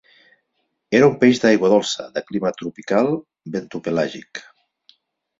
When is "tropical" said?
2.61-3.09